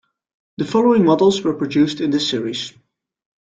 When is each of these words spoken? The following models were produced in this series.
The 0.57 0.65
following 0.65 1.05
models 1.05 1.43
were 1.43 1.53
produced 1.53 2.01
in 2.01 2.09
this 2.09 2.27
series. 2.27 2.73